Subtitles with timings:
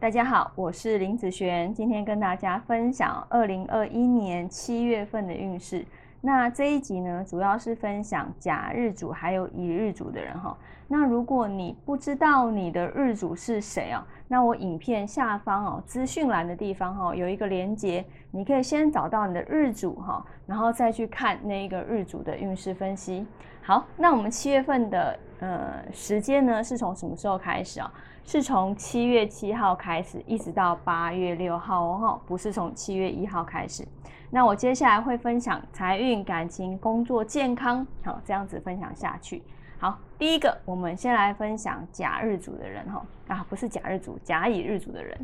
[0.00, 5.84] 大家好，我是林子璇，今天跟大家分享二零二一年七月份的运势。
[6.20, 10.56] 那这一集呢，主要是分享甲日主还有乙日主的人哈。
[10.88, 23.24] 那如果你不知道你的日主是谁啊，那我影片下方哦资讯栏的地方哈有一个连接，你可以先找到你的日主哈，然后再去看那一个日主的运势分析。
[23.62, 27.92] 好，那我们七月份的呃时间呢，是从什么时候开始啊？
[28.24, 33.86] 是从七月七号开始，一直到八月六号哦，不是从七月一号开始。
[34.30, 39.42] 那我接下来会分享财运、感情、工作、健康，好，这样子分享下去。
[39.78, 45.18] 好，第一个，我们先来分享甲日主的人哈，啊，不是甲日主，甲乙日主的人。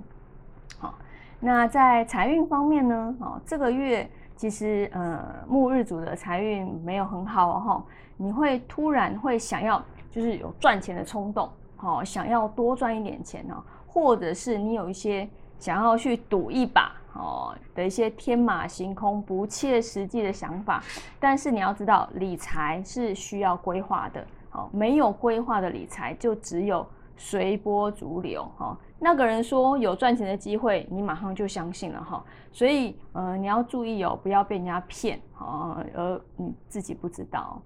[0.79, 0.95] 好，
[1.39, 7.85] 那在财运方面呢，哦，这个月其实呃木日主的财运没有很好哦，
[8.17, 11.51] 你会突然会想要就是有赚钱的冲动。
[11.81, 20.83] 哦，想要多赚一点钱哦，或者是你有一些想要去赌一把哦的一些天马行空、不切实际的想法，
[21.19, 24.27] 但是你要知道，理财是需要规划的。
[24.53, 28.49] 哦，没有规划的理财就只有随波逐流。
[28.57, 32.25] 哈，那个人说有赚钱的机会，你马上就相信了哈。
[32.53, 37.61] 所以，呃，你要注意哦，不要被人家骗哦，而你自己不知道。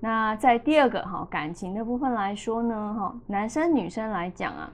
[0.00, 4.68] 那在第二个哈感情的部分来说呢，哈男生女生来讲啊，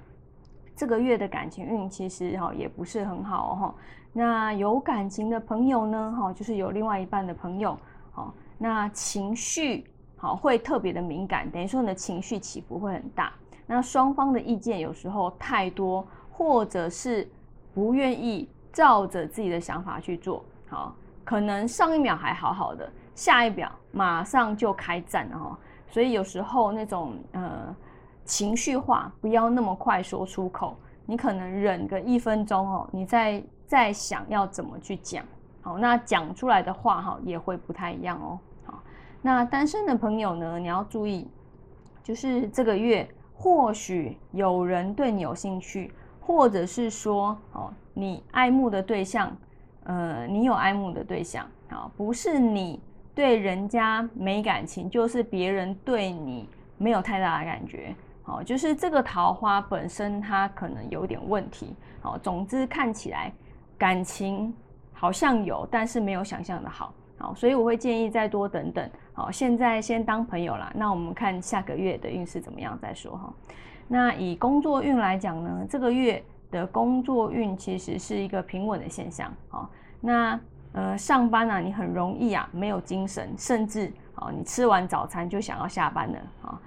[0.80, 3.74] 这个月的感情运其实哈也不是很好哈。
[4.14, 7.78] 那有感情的朋友呢，哈就是有另外一半的朋友，
[8.12, 9.84] 好那情绪
[10.16, 13.30] 好会特别的敏感，等于说你的情绪起伏会很大。
[13.66, 17.30] 那双方的意见有时候太多，或者是
[17.74, 22.90] 不愿意照着自己的想法去做，好可能上一秒还好好的。
[23.14, 25.58] 下一秒马上就开战了哈，
[25.90, 27.76] 所以有时候那种呃
[28.24, 30.76] 情绪化不要那么快说出口，
[31.06, 35.24] 你可能忍个一分钟哦，你再再想要怎么去讲，
[35.62, 38.38] 好，那讲出来的话哈也会不太一样哦。
[38.64, 38.82] 好，
[39.20, 41.28] 那单身的朋友呢，你要注意，
[42.02, 49.36] 就是这个月或许有人对你有兴趣，或者是说哦你爱慕的对象，
[49.84, 52.80] 呃你有爱慕的对象啊，不是你。
[53.12, 56.48] 对人家没感情，就是别人对你
[56.78, 57.94] 没有太大的感觉，
[58.30, 63.32] 哦，就是这个桃花本身它可能有点问题，好，总之看起来
[63.76, 64.54] 感情
[64.92, 73.32] 好像有，但是没有想象的好，好，所以我会建议再多等等，好，现在先当朋友啦，那我们看下个月的运势怎么样再说哈。
[73.88, 79.68] 那以工作运来讲呢，这个月的工作运其实是一个平稳的现象，好，
[80.00, 80.38] 那。
[80.72, 86.60] 呃，上班啊，你很容易啊，没有精神，甚至啊，你吃完早餐就想要下班了啊。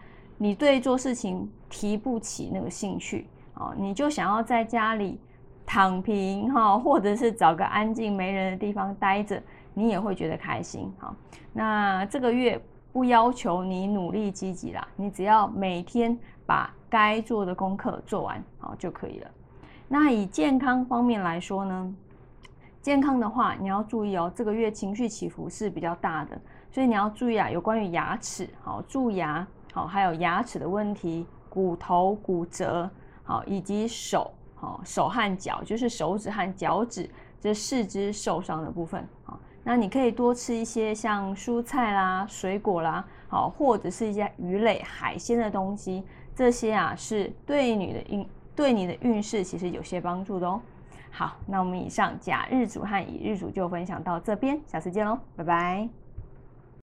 [0.44, 5.18] 你对做事情提不起那个兴趣啊，你就想要在家里
[5.66, 9.42] 躺平哈，或者是找个安静没人的地方待着，
[9.74, 11.16] 你也会觉得开心哈。
[11.54, 12.62] 那这个月
[12.92, 19.32] 不要求你努力积极啦，你只要每天把该做的功课做完好就可以了。
[19.88, 21.96] 那以健康方面来说呢？
[22.82, 26.38] 健康的话，你要注意哦，这个月情绪起伏是比较大的，
[26.70, 32.90] 所以你要注意啊，有关于牙齿，好蛀牙，好还有牙齿的问题，骨头骨折，
[33.24, 37.10] 好以及手，好手和脚，就是手指和脚趾
[37.42, 46.04] 这四肢受伤的部分，好，那你可以多吃一些像蔬菜啦、水果啦，好或者是一些鱼类、海鲜的东西，
[46.36, 50.62] 这些啊是对你的运对你的运势其实有些帮助的哦。
[51.10, 56.03] 好，那我们以上甲日主和乙日主就分享到这边，下次见喽，拜拜。